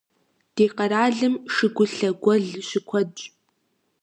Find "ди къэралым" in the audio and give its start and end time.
0.55-1.33